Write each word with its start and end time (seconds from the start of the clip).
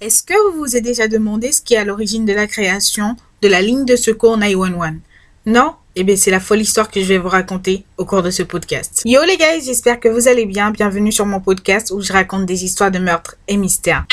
Est-ce 0.00 0.22
que 0.22 0.52
vous 0.52 0.58
vous 0.58 0.76
êtes 0.76 0.84
déjà 0.84 1.08
demandé 1.08 1.50
ce 1.50 1.60
qui 1.60 1.74
est 1.74 1.78
à 1.78 1.84
l'origine 1.84 2.24
de 2.24 2.32
la 2.32 2.46
création 2.46 3.16
de 3.42 3.48
la 3.48 3.60
ligne 3.60 3.84
de 3.84 3.96
secours 3.96 4.36
911 4.36 5.00
Non? 5.46 5.72
Eh 5.96 6.04
bien, 6.04 6.14
c'est 6.14 6.30
la 6.30 6.38
folle 6.38 6.60
histoire 6.60 6.88
que 6.88 7.00
je 7.00 7.06
vais 7.06 7.18
vous 7.18 7.28
raconter 7.28 7.84
au 7.96 8.04
cours 8.04 8.22
de 8.22 8.30
ce 8.30 8.44
podcast. 8.44 9.02
Yo 9.04 9.20
les 9.24 9.36
gars, 9.36 9.58
j'espère 9.58 9.98
que 9.98 10.08
vous 10.08 10.28
allez 10.28 10.46
bien. 10.46 10.70
Bienvenue 10.70 11.10
sur 11.10 11.26
mon 11.26 11.40
podcast 11.40 11.90
où 11.90 12.00
je 12.00 12.12
raconte 12.12 12.46
des 12.46 12.64
histoires 12.64 12.92
de 12.92 13.00
meurtres 13.00 13.34
et 13.48 13.56
mystères. 13.56 14.06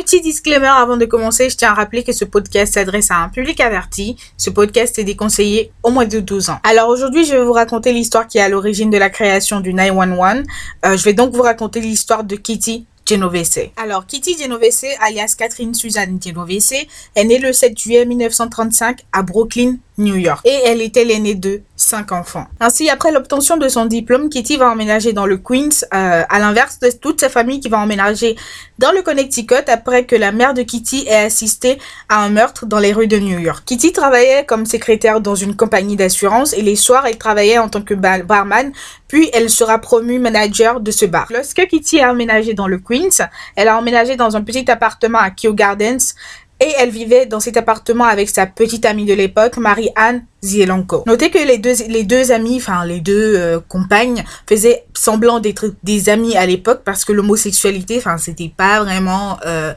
Petit 0.00 0.20
disclaimer 0.20 0.68
avant 0.68 0.96
de 0.96 1.06
commencer, 1.06 1.50
je 1.50 1.56
tiens 1.56 1.72
à 1.72 1.74
rappeler 1.74 2.04
que 2.04 2.12
ce 2.12 2.24
podcast 2.24 2.74
s'adresse 2.74 3.10
à 3.10 3.16
un 3.16 3.28
public 3.30 3.58
averti. 3.58 4.14
Ce 4.36 4.48
podcast 4.48 4.96
est 5.00 5.02
déconseillé 5.02 5.72
au 5.82 5.90
moins 5.90 6.06
de 6.06 6.20
12 6.20 6.50
ans. 6.50 6.60
Alors 6.62 6.88
aujourd'hui, 6.88 7.24
je 7.24 7.32
vais 7.34 7.44
vous 7.44 7.52
raconter 7.52 7.92
l'histoire 7.92 8.28
qui 8.28 8.38
est 8.38 8.40
à 8.40 8.48
l'origine 8.48 8.90
de 8.90 8.96
la 8.96 9.10
création 9.10 9.58
du 9.58 9.74
911. 9.74 10.44
Euh, 10.86 10.96
je 10.96 11.02
vais 11.02 11.14
donc 11.14 11.34
vous 11.34 11.42
raconter 11.42 11.80
l'histoire 11.80 12.22
de 12.22 12.36
Kitty 12.36 12.86
Genovese. 13.08 13.70
Alors, 13.76 14.06
Kitty 14.06 14.38
Genovese, 14.40 14.84
alias 15.00 15.34
Catherine 15.36 15.74
Suzanne 15.74 16.20
Genovese, 16.24 16.74
est 17.16 17.24
née 17.24 17.40
le 17.40 17.52
7 17.52 17.76
juillet 17.76 18.04
1935 18.04 19.00
à 19.12 19.22
Brooklyn, 19.22 19.78
New 19.98 20.16
York. 20.16 20.40
Et 20.44 20.60
elle 20.64 20.80
était 20.80 21.04
l'aînée 21.04 21.34
de 21.34 21.60
cinq 21.76 22.12
enfants. 22.12 22.46
Ainsi, 22.60 22.88
après 22.88 23.12
l'obtention 23.12 23.56
de 23.56 23.68
son 23.68 23.86
diplôme, 23.86 24.30
Kitty 24.30 24.56
va 24.56 24.70
emménager 24.70 25.12
dans 25.12 25.26
le 25.26 25.36
Queens, 25.36 25.84
euh, 25.94 26.22
à 26.28 26.38
l'inverse 26.38 26.78
de 26.80 26.90
toute 26.90 27.20
sa 27.20 27.28
famille 27.28 27.60
qui 27.60 27.68
va 27.68 27.78
emménager 27.78 28.36
dans 28.78 28.92
le 28.92 29.02
Connecticut 29.02 29.68
après 29.68 30.04
que 30.04 30.16
la 30.16 30.32
mère 30.32 30.54
de 30.54 30.62
Kitty 30.62 31.04
ait 31.08 31.26
assisté 31.26 31.78
à 32.08 32.22
un 32.22 32.30
meurtre 32.30 32.66
dans 32.66 32.78
les 32.78 32.92
rues 32.92 33.06
de 33.06 33.18
New 33.18 33.38
York. 33.38 33.64
Kitty 33.64 33.92
travaillait 33.92 34.44
comme 34.44 34.66
secrétaire 34.66 35.20
dans 35.20 35.34
une 35.34 35.56
compagnie 35.56 35.96
d'assurance 35.96 36.52
et 36.52 36.62
les 36.62 36.76
soirs, 36.76 37.06
elle 37.06 37.18
travaillait 37.18 37.58
en 37.58 37.68
tant 37.68 37.82
que 37.82 37.94
barman, 37.94 38.72
puis 39.08 39.30
elle 39.32 39.50
sera 39.50 39.78
promue 39.78 40.18
manager 40.18 40.80
de 40.80 40.90
ce 40.90 41.06
bar. 41.06 41.26
Lorsque 41.30 41.66
Kitty 41.66 42.00
a 42.00 42.12
emménagé 42.12 42.54
dans 42.54 42.68
le 42.68 42.78
Queens, 42.78 43.26
elle 43.56 43.68
a 43.68 43.78
emménagé 43.78 44.16
dans 44.16 44.36
un 44.36 44.42
petit 44.42 44.70
appartement 44.70 45.18
à 45.18 45.30
Kew 45.30 45.54
Gardens 45.54 46.14
et 46.60 46.72
elle 46.78 46.90
vivait 46.90 47.26
dans 47.26 47.40
cet 47.40 47.56
appartement 47.56 48.04
avec 48.04 48.28
sa 48.28 48.46
petite 48.46 48.84
amie 48.84 49.04
de 49.04 49.14
l'époque, 49.14 49.56
Marie-Anne 49.56 50.24
Zielanko. 50.42 51.04
Notez 51.06 51.30
que 51.30 51.38
les 51.38 51.58
deux, 51.58 51.74
les 51.88 52.04
deux 52.04 52.32
amis, 52.32 52.56
enfin 52.56 52.84
les 52.84 53.00
deux 53.00 53.36
euh, 53.36 53.60
compagnes, 53.68 54.24
faisaient 54.48 54.84
semblant 54.94 55.40
d'être 55.40 55.72
des 55.82 56.08
amis 56.08 56.36
à 56.36 56.46
l'époque 56.46 56.82
parce 56.84 57.04
que 57.04 57.12
l'homosexualité, 57.12 57.98
enfin 57.98 58.18
c'était 58.18 58.52
pas 58.54 58.82
vraiment 58.82 59.38
euh, 59.46 59.72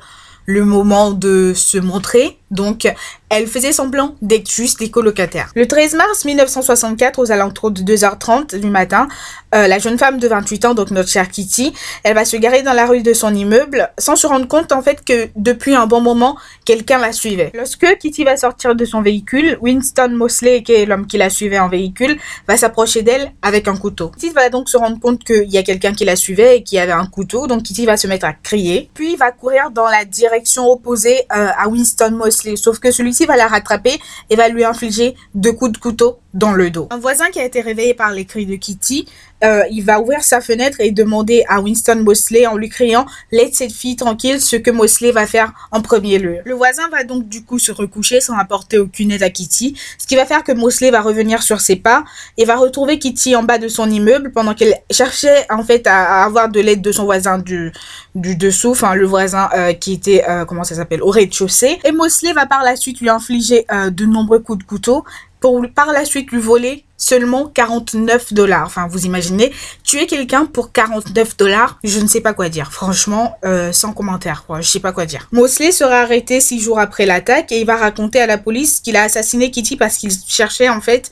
le 0.46 0.66
moment 0.66 1.12
de 1.12 1.54
se 1.56 1.78
montrer. 1.78 2.38
Donc, 2.52 2.94
elle 3.30 3.48
faisait 3.48 3.72
semblant 3.72 4.16
d'être 4.22 4.52
juste 4.52 4.80
des 4.80 4.92
colocataires. 4.92 5.52
Le 5.56 5.66
13 5.66 5.96
mars 5.96 6.26
1964, 6.26 7.18
aux 7.18 7.32
alentours 7.32 7.72
de 7.72 7.82
2h30 7.82 8.60
du 8.60 8.68
matin, 8.68 9.08
euh, 9.56 9.68
la 9.68 9.80
jeune 9.80 9.98
femme 9.98 10.20
de 10.20 10.28
28 10.28 10.66
ans, 10.66 10.74
donc 10.74 10.92
notre 10.92 11.08
chère 11.08 11.30
Kitty, 11.30 11.74
elle 12.04 12.14
va 12.14 12.26
se 12.26 12.36
garer 12.36 12.62
dans 12.62 12.74
la 12.74 12.86
rue 12.86 13.02
de 13.02 13.14
son 13.14 13.34
immeuble 13.34 13.90
sans 13.98 14.18
se 14.18 14.28
rendre 14.28 14.48
compte 14.48 14.74
en 14.74 14.82
fait 14.82 15.04
que 15.04 15.30
depuis 15.38 15.76
un 15.76 15.88
bon 15.88 16.02
moment, 16.02 16.38
quelqu'un 16.66 17.00
la 17.00 17.14
suivait. 17.14 17.52
Lorsque 17.54 17.98
Kitty 18.00 18.26
va 18.26 18.36
sortir 18.36 18.76
de 18.76 18.84
son 18.84 19.02
véhicule, 19.02 19.58
Winston 19.62 20.10
Mosley, 20.10 20.62
qui 20.64 20.74
est 20.74 20.86
l'homme 20.86 21.08
qui 21.08 21.18
la 21.18 21.30
suivait 21.30 21.60
en 21.60 21.70
véhicule, 21.70 22.18
va 22.50 22.58
s'approcher 22.58 23.02
d'elle 23.02 23.32
avec 23.42 23.70
un 23.70 23.78
couteau. 23.78 24.10
Kitty 24.10 24.32
va 24.32 24.50
donc 24.50 24.68
se 24.68 24.76
rendre 24.76 25.00
compte 25.00 25.24
qu'il 25.24 25.50
y 25.50 25.58
a 25.58 25.64
quelqu'un 25.64 25.94
qui 25.94 26.04
la 26.04 26.18
suivait 26.18 26.58
et 26.58 26.64
qui 26.64 26.78
avait 26.78 26.92
un 26.92 27.06
couteau, 27.06 27.48
donc 27.48 27.64
Kitty 27.64 27.86
va 27.86 27.96
se 27.96 28.08
mettre 28.08 28.26
à 28.26 28.34
crier, 28.34 28.90
puis 28.94 29.16
va 29.16 29.32
courir 29.32 29.72
dans 29.72 29.88
la 29.88 30.04
direction 30.04 30.70
opposée 30.70 31.22
euh, 31.34 31.48
à 31.58 31.70
Winston 31.70 32.12
Mosley 32.12 32.41
Sauf 32.56 32.80
que 32.80 32.92
celui-ci 32.92 33.26
va 33.26 33.36
la 33.36 33.48
rattraper 33.48 34.00
et 34.30 34.36
va 34.36 34.50
lui 34.50 34.64
infliger 34.64 35.16
deux 35.36 35.54
coups 35.54 35.72
de 35.72 35.78
couteau 35.78 36.20
dans 36.34 36.52
le 36.52 36.70
dos. 36.70 36.88
Un 36.92 37.00
voisin 37.00 37.30
qui 37.30 37.40
a 37.40 37.46
été 37.46 37.62
réveillé 37.62 37.94
par 37.94 38.12
les 38.12 38.26
cris 38.26 38.46
de 38.46 38.56
Kitty, 38.56 39.08
euh, 39.44 39.64
il 39.72 39.84
va 39.84 40.00
ouvrir 40.00 40.24
sa 40.24 40.42
fenêtre 40.42 40.78
et 40.80 40.92
demander 40.92 41.44
à 41.48 41.62
Winston 41.62 42.02
Mosley 42.04 42.46
en 42.46 42.58
lui 42.58 42.70
criant 42.70 43.06
laisse 43.32 43.56
cette 43.56 43.72
fille 43.72 43.96
tranquille, 43.96 44.40
ce 44.42 44.56
que 44.56 44.72
Mosley 44.72 45.12
va 45.12 45.26
faire 45.26 45.54
en 45.72 45.82
premier 45.82 46.20
lieu. 46.20 46.40
Le 46.46 46.54
voisin 46.54 46.88
va 46.90 47.04
donc 47.04 47.28
du 47.28 47.44
coup 47.44 47.60
se 47.60 47.72
recoucher 47.72 48.22
sans 48.22 48.38
apporter 48.38 48.78
aucune 48.78 49.12
aide 49.12 49.24
à 49.24 49.30
Kitty, 49.30 49.76
ce 49.98 50.08
qui 50.08 50.16
va 50.16 50.26
faire 50.26 50.44
que 50.44 50.52
Mosley 50.52 50.92
va 50.92 51.02
revenir 51.02 51.44
sur 51.44 51.62
ses 51.62 51.76
pas 51.76 52.04
et 52.38 52.46
va 52.46 52.56
retrouver 52.56 53.00
Kitty 53.00 53.36
en 53.36 53.44
bas 53.44 53.58
de 53.58 53.68
son 53.68 53.90
immeuble 53.90 54.32
pendant 54.32 54.54
qu'elle 54.54 54.76
cherchait 54.92 55.46
en 55.50 55.64
fait 55.64 55.88
à, 55.88 56.24
avoir 56.24 56.50
de 56.50 56.60
l'aide 56.60 56.82
de 56.82 56.92
son 56.92 57.06
voisin 57.06 57.38
du, 57.40 57.72
dessous, 58.16 58.72
enfin 58.72 58.96
le 58.96 59.06
voisin 59.06 59.50
euh, 59.56 59.74
qui 59.74 59.94
était, 59.94 60.24
euh, 60.30 60.46
comment 60.46 60.64
ça 60.64 60.76
s'appelle, 60.76 61.02
au 61.02 61.10
rez-de-chaussée. 61.10 61.80
Et 61.84 61.92
Mosley 61.92 62.34
va 62.34 62.46
par 62.46 62.64
la 62.64 62.76
suite 62.76 63.02
lui 63.02 63.10
infliger 63.10 63.66
de 63.72 64.06
nombreux 64.06 64.40
coups 64.40 64.60
de 64.60 64.64
couteau 64.64 65.04
pour 65.42 65.62
par 65.76 65.92
la 65.92 66.06
suite 66.06 66.32
lui 66.32 66.40
voler 66.40 66.86
seulement 66.96 67.48
49 67.48 68.34
dollars. 68.34 68.68
Enfin, 68.68 68.88
vous 68.88 69.06
imaginez, 69.06 69.52
tuer 69.84 70.06
quelqu'un 70.06 70.46
pour 70.46 70.72
49 70.72 71.36
dollars, 71.36 71.80
je 71.84 72.00
ne 72.00 72.08
sais 72.08 72.22
pas 72.22 72.34
quoi 72.34 72.48
dire. 72.48 72.72
Franchement, 72.72 73.38
euh, 73.44 73.74
sans 73.74 73.92
commentaire, 73.92 74.46
quoi. 74.46 74.62
Je 74.62 74.70
sais 74.70 74.80
pas 74.80 74.94
quoi 74.94 75.06
dire. 75.06 75.28
Mosley 75.32 75.72
sera 75.72 76.02
arrêté 76.02 76.40
six 76.40 76.62
jours 76.62 76.80
après 76.80 77.08
l'attaque 77.08 77.52
et 77.52 77.60
il 77.60 77.66
va 77.66 77.76
raconter 77.76 78.22
à 78.22 78.28
la 78.28 78.38
police 78.38 78.80
qu'il 78.80 78.96
a 78.96 79.04
assassiné 79.04 79.50
Kitty 79.52 79.76
parce 79.76 79.98
qu'il 79.98 80.12
cherchait 80.28 80.70
en 80.70 80.80
fait 80.80 81.10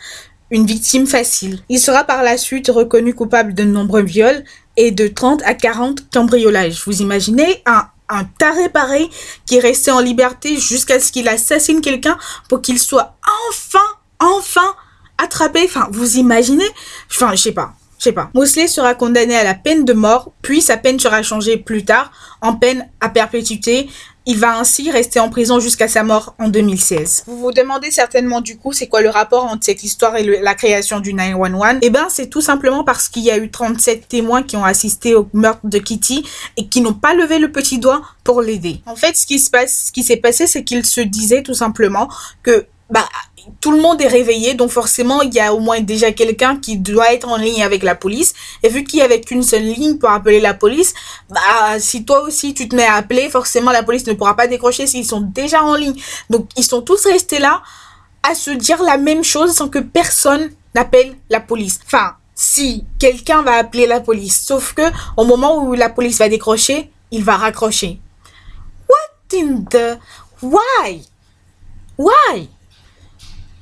une 0.52 0.66
victime 0.66 1.08
facile. 1.08 1.60
Il 1.68 1.80
sera 1.80 2.04
par 2.04 2.24
la 2.24 2.38
suite 2.38 2.70
reconnu 2.70 3.16
coupable 3.16 3.56
de 3.56 3.64
nombreux 3.64 4.04
viols 4.04 4.44
et 4.78 4.92
de 4.92 5.08
30 5.08 5.42
à 5.44 5.56
40 5.56 6.12
cambriolages. 6.12 6.84
Vous 6.86 7.02
imaginez 7.02 7.62
un 7.66 7.88
un 8.10 8.24
taré 8.24 8.70
pareil 8.70 9.10
qui 9.46 9.58
est 9.58 9.60
resté 9.60 9.92
en 9.92 10.00
liberté 10.00 10.58
jusqu'à 10.58 11.00
ce 11.00 11.12
qu'il 11.12 11.28
assassine 11.30 11.82
quelqu'un 11.82 12.18
pour 12.48 12.62
qu'il 12.62 12.80
soit 12.80 13.16
enfin 13.52 13.86
enfin 14.20 14.76
attrapé. 15.18 15.62
Enfin, 15.66 15.88
vous 15.92 16.18
imaginez 16.18 16.68
Enfin, 17.10 17.32
je 17.32 17.42
sais 17.42 17.52
pas. 17.52 17.74
Je 18.00 18.06
sais 18.06 18.12
pas. 18.14 18.30
Mosley 18.34 18.68
sera 18.68 18.96
condamné 18.96 19.36
à 19.36 19.44
la 19.44 19.56
peine 19.56 19.84
de 19.84 19.92
mort, 19.92 20.32
puis 20.42 20.62
sa 20.62 20.78
peine 20.78 21.00
sera 21.00 21.22
changée 21.22 21.58
plus 21.58 21.84
tard 21.84 22.12
en 22.42 22.56
peine 22.56 22.88
à 23.02 23.10
perpétuité. 23.10 23.90
Il 24.26 24.38
va 24.38 24.58
ainsi 24.58 24.90
rester 24.90 25.20
en 25.20 25.30
prison 25.30 25.60
jusqu'à 25.60 25.90
sa 25.90 26.04
mort 26.04 26.34
en 26.40 26.48
2016. 26.48 27.24
Vous 27.28 27.40
vous 27.40 27.52
demandez 27.52 27.92
certainement 27.92 28.42
du 28.42 28.58
coup 28.58 28.72
c'est 28.74 28.88
quoi 28.88 29.02
le 29.02 29.10
rapport 29.10 29.46
entre 29.46 29.66
cette 29.66 29.84
histoire 29.84 30.16
et 30.16 30.24
la 30.24 30.54
création 30.54 31.00
du 31.00 31.14
911 31.14 31.80
Eh 31.82 31.90
ben 31.90 32.08
c'est 32.10 32.28
tout 32.28 32.42
simplement 32.42 32.84
parce 32.84 33.10
qu'il 33.10 33.24
y 33.24 33.32
a 33.32 33.38
eu 33.38 33.50
37 33.50 34.08
témoins 34.08 34.44
qui 34.44 34.56
ont 34.56 34.64
assisté 34.64 35.16
au 35.16 35.28
meurtre 35.34 35.62
de 35.64 35.80
Kitty 35.80 36.24
et 36.58 36.68
qui 36.68 36.82
n'ont 36.82 36.94
pas 36.94 37.16
levé 37.16 37.40
le 37.40 37.52
petit 37.52 37.80
doigt 37.80 38.02
pour 38.24 38.42
l'aider. 38.42 38.82
En 38.86 38.96
fait 38.96 39.18
ce 39.18 39.26
qui 39.26 39.40
se 39.40 39.50
passe, 39.50 39.86
ce 39.88 39.92
qui 39.92 40.04
s'est 40.04 40.18
passé 40.18 40.46
c'est 40.48 40.64
qu'ils 40.64 40.86
se 40.86 41.02
disaient 41.02 41.44
tout 41.44 41.56
simplement 41.56 42.08
que 42.44 42.68
bah 42.90 43.08
tout 43.60 43.72
le 43.72 43.82
monde 43.82 44.02
est 44.02 44.08
réveillé, 44.08 44.54
donc 44.54 44.72
forcément, 44.72 45.22
il 45.22 45.34
y 45.34 45.40
a 45.40 45.54
au 45.54 45.60
moins 45.60 45.80
déjà 45.80 46.12
quelqu'un 46.12 46.58
qui 46.58 46.78
doit 46.78 47.14
être 47.14 47.28
en 47.28 47.38
ligne 47.38 47.64
avec 47.64 47.84
la 47.84 47.96
police. 47.96 48.34
Et 48.64 48.70
vu 48.70 48.84
qu'il 48.84 49.00
y 49.00 49.02
avait 49.02 49.22
qu'une 49.22 49.44
seule 49.44 49.64
ligne 49.64 49.98
pour 49.98 50.10
appeler 50.10 50.40
la 50.40 50.54
police, 50.54 50.94
bah, 51.30 51.80
si 51.80 52.06
toi 52.06 52.22
aussi 52.22 52.54
tu 52.54 52.68
te 52.68 52.76
mets 52.76 52.86
à 52.86 52.96
appeler, 52.96 53.30
forcément, 53.30 53.72
la 53.72 53.84
police 53.84 54.06
ne 54.08 54.14
pourra 54.14 54.36
pas 54.36 54.48
décrocher 54.48 54.88
s'ils 54.88 55.06
sont 55.06 55.22
déjà 55.22 55.64
en 55.64 55.76
ligne. 55.76 55.96
Donc, 56.30 56.50
ils 56.56 56.64
sont 56.64 56.82
tous 56.82 57.06
restés 57.06 57.40
là 57.40 57.62
à 58.24 58.36
se 58.36 58.52
dire 58.52 58.82
la 58.84 58.98
même 58.98 59.24
chose 59.24 59.54
sans 59.54 59.70
que 59.70 59.80
personne 59.80 60.52
n'appelle 60.76 61.16
la 61.30 61.40
police. 61.40 61.80
Enfin, 61.86 62.16
si 62.36 62.86
quelqu'un 63.00 63.42
va 63.42 63.56
appeler 63.56 63.86
la 63.86 64.00
police, 64.00 64.46
sauf 64.46 64.74
que 64.74 64.84
au 65.18 65.26
moment 65.26 65.64
où 65.64 65.74
la 65.74 65.90
police 65.90 66.20
va 66.20 66.30
décrocher, 66.30 66.92
il 67.12 67.24
va 67.24 67.38
raccrocher. 67.38 68.00
What 68.88 69.38
in 69.38 69.64
the... 69.70 69.98
Why? 70.42 71.02
Why? 71.98 72.50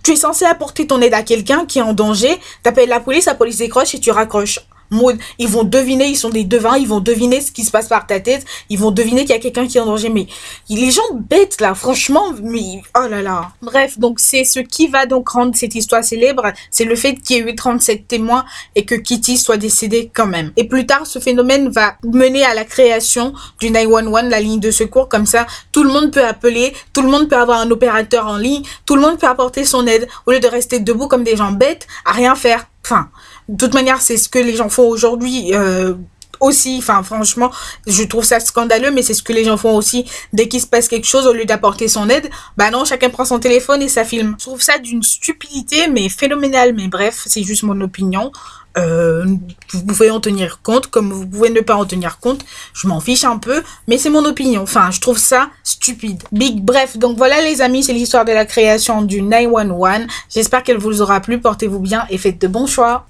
Tu 0.08 0.14
es 0.14 0.16
censé 0.16 0.46
apporter 0.46 0.88
ton 0.88 1.02
aide 1.02 1.14
à 1.14 1.22
quelqu'un 1.22 1.66
qui 1.66 1.80
est 1.80 1.82
en 1.82 1.92
danger, 1.92 2.40
t'appelles 2.64 2.88
la 2.88 3.02
police, 3.02 3.26
la 3.26 3.36
police 3.36 3.58
décroche 3.58 3.94
et 3.94 4.00
tu 4.00 4.10
raccroches 4.10 4.62
ils 4.92 5.48
vont 5.48 5.64
deviner, 5.64 6.08
ils 6.08 6.18
sont 6.18 6.30
des 6.30 6.44
devins, 6.44 6.78
ils 6.78 6.88
vont 6.88 7.00
deviner 7.00 7.42
ce 7.42 7.52
qui 7.52 7.64
se 7.64 7.72
passe 7.72 7.88
par 7.88 8.08
ta 8.08 8.20
tête, 8.20 8.46
ils 8.70 8.80
vont 8.80 8.92
deviner 8.92 9.22
qu'il 9.22 9.32
y 9.32 9.38
a 9.38 9.40
quelqu'un 9.40 9.68
qui 9.68 9.78
est 9.78 9.82
en 9.82 9.86
danger. 9.86 10.10
Mais 10.10 10.28
les 10.70 10.92
gens 10.92 11.02
bêtes 11.14 11.62
là, 11.62 11.76
franchement, 11.76 12.34
mais 12.42 12.82
oh 12.98 13.08
là 13.10 13.22
là. 13.22 13.52
Bref, 13.62 14.00
donc 14.00 14.20
c'est 14.20 14.44
ce 14.44 14.60
qui 14.60 14.88
va 14.88 15.06
donc 15.06 15.30
rendre 15.30 15.56
cette 15.56 15.76
histoire 15.76 16.04
célèbre, 16.04 16.52
c'est 16.72 16.86
le 16.86 16.96
fait 16.96 17.16
qu'il 17.16 17.38
y 17.38 17.40
ait 17.40 17.52
eu 17.52 17.56
37 17.56 18.08
témoins 18.08 18.46
et 18.76 18.86
que 18.86 18.96
Kitty 18.96 19.38
soit 19.38 19.58
décédée 19.58 20.12
quand 20.14 20.28
même. 20.28 20.52
Et 20.58 20.66
plus 20.66 20.86
tard, 20.86 21.06
ce 21.06 21.20
phénomène 21.20 21.70
va 21.70 21.96
mener 22.04 22.44
à 22.44 22.54
la 22.54 22.64
création 22.64 23.34
du 23.60 23.72
911, 23.72 24.30
la 24.30 24.40
ligne 24.40 24.60
de 24.60 24.72
secours, 24.72 25.10
comme 25.10 25.26
ça, 25.26 25.46
tout 25.72 25.84
le 25.84 25.90
monde 25.90 26.12
peut 26.12 26.26
appeler, 26.26 26.74
tout 26.94 27.02
le 27.02 27.10
monde 27.10 27.30
peut 27.30 27.38
avoir 27.38 27.60
un 27.60 27.72
opérateur 27.72 28.28
en 28.28 28.38
ligne, 28.38 28.64
tout 28.86 28.96
le 28.96 29.02
monde 29.02 29.18
peut 29.18 29.28
apporter 29.28 29.66
son 29.66 29.86
aide, 29.88 30.08
au 30.26 30.32
lieu 30.32 30.40
de 30.40 30.48
rester 30.48 30.80
debout 30.80 31.08
comme 31.08 31.24
des 31.24 31.36
gens 31.36 31.52
bêtes 31.52 31.88
à 32.06 32.12
rien 32.14 32.36
faire. 32.36 32.68
Enfin, 32.88 33.10
de 33.50 33.58
toute 33.58 33.74
manière, 33.74 34.02
c'est 34.02 34.16
ce 34.16 34.30
que 34.30 34.40
les 34.40 34.56
gens 34.56 34.70
font 34.70 34.88
aujourd'hui. 34.88 35.54
Euh, 35.54 35.94
aussi, 36.40 36.78
enfin 36.78 37.02
franchement, 37.04 37.52
je 37.88 38.04
trouve 38.04 38.24
ça 38.24 38.40
scandaleux, 38.40 38.92
mais 38.92 39.02
c'est 39.02 39.16
ce 39.16 39.24
que 39.24 39.34
les 39.34 39.44
gens 39.44 39.58
font 39.58 39.76
aussi 39.76 40.06
dès 40.34 40.48
qu'il 40.48 40.62
se 40.62 40.68
passe 40.68 40.88
quelque 40.88 41.08
chose, 41.08 41.26
au 41.26 41.34
lieu 41.34 41.46
d'apporter 41.46 41.88
son 41.88 42.10
aide, 42.10 42.30
bah 42.58 42.70
non, 42.70 42.86
chacun 42.86 43.10
prend 43.10 43.26
son 43.26 43.40
téléphone 43.40 43.82
et 43.82 43.90
ça 43.90 44.06
filme. 44.06 44.36
Je 44.40 44.46
trouve 44.46 44.62
ça 44.62 44.78
d'une 44.78 45.02
stupidité, 45.02 45.88
mais 45.88 46.10
phénoménale, 46.10 46.74
mais 46.76 46.88
bref, 46.88 47.24
c'est 47.26 47.42
juste 47.44 47.64
mon 47.64 47.82
opinion. 47.82 48.32
Euh, 48.78 49.26
vous 49.74 49.84
pouvez 49.84 50.10
en 50.10 50.20
tenir 50.20 50.62
compte, 50.62 50.88
comme 50.88 51.12
vous 51.12 51.26
pouvez 51.26 51.50
ne 51.50 51.62
pas 51.62 51.76
en 51.76 51.86
tenir 51.86 52.20
compte, 52.20 52.46
je 52.74 52.88
m'en 52.88 53.00
fiche 53.00 53.24
un 53.24 53.38
peu, 53.38 53.64
mais 53.88 53.98
c'est 53.98 54.10
mon 54.10 54.24
opinion. 54.26 54.62
Enfin, 54.62 54.92
je 54.92 55.02
trouve 55.02 55.18
ça 55.18 55.50
stupide. 55.64 56.24
Big, 56.32 56.62
bref, 56.62 56.98
donc 56.98 57.18
voilà 57.18 57.42
les 57.42 57.62
amis, 57.62 57.84
c'est 57.84 57.94
l'histoire 57.94 58.26
de 58.26 58.32
la 58.32 58.46
création 58.46 59.02
du 59.02 59.22
911. 59.22 60.08
J'espère 60.34 60.64
qu'elle 60.64 60.78
vous 60.78 61.02
aura 61.02 61.20
plu, 61.20 61.40
portez-vous 61.40 61.80
bien 61.80 62.06
et 62.10 62.18
faites 62.18 62.40
de 62.40 62.48
bons 62.48 62.68
choix. 62.68 63.06